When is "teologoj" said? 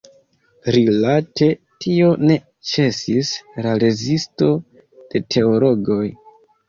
5.37-6.05